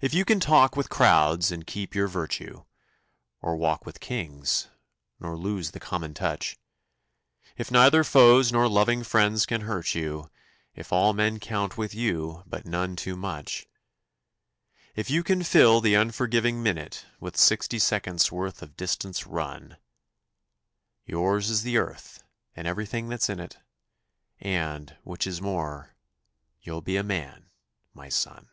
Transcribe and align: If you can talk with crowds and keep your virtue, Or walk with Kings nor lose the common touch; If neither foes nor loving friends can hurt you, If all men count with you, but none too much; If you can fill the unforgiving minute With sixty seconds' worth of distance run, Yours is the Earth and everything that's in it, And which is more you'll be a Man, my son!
If 0.00 0.12
you 0.12 0.24
can 0.24 0.40
talk 0.40 0.76
with 0.76 0.88
crowds 0.90 1.52
and 1.52 1.64
keep 1.64 1.94
your 1.94 2.08
virtue, 2.08 2.64
Or 3.40 3.54
walk 3.56 3.86
with 3.86 4.00
Kings 4.00 4.66
nor 5.20 5.36
lose 5.36 5.70
the 5.70 5.78
common 5.78 6.14
touch; 6.14 6.58
If 7.56 7.70
neither 7.70 8.02
foes 8.02 8.50
nor 8.50 8.68
loving 8.68 9.04
friends 9.04 9.46
can 9.46 9.60
hurt 9.60 9.94
you, 9.94 10.30
If 10.74 10.92
all 10.92 11.12
men 11.12 11.38
count 11.38 11.78
with 11.78 11.94
you, 11.94 12.42
but 12.44 12.66
none 12.66 12.96
too 12.96 13.16
much; 13.16 13.66
If 14.96 15.10
you 15.10 15.22
can 15.22 15.44
fill 15.44 15.80
the 15.80 15.94
unforgiving 15.94 16.60
minute 16.60 17.06
With 17.20 17.36
sixty 17.36 17.78
seconds' 17.78 18.32
worth 18.32 18.62
of 18.62 18.76
distance 18.76 19.28
run, 19.28 19.76
Yours 21.06 21.48
is 21.50 21.62
the 21.62 21.76
Earth 21.78 22.24
and 22.56 22.66
everything 22.66 23.08
that's 23.08 23.30
in 23.30 23.38
it, 23.38 23.58
And 24.40 24.96
which 25.04 25.24
is 25.24 25.40
more 25.40 25.94
you'll 26.62 26.82
be 26.82 26.96
a 26.96 27.04
Man, 27.04 27.48
my 27.94 28.08
son! 28.08 28.48